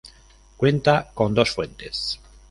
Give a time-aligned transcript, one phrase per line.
[0.57, 2.19] Cuenta con dos fuentes.